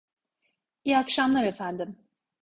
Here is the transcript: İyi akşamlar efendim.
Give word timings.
İyi 0.83 0.97
akşamlar 0.97 1.43
efendim. 1.43 1.97